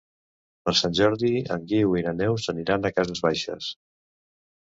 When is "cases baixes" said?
2.95-3.67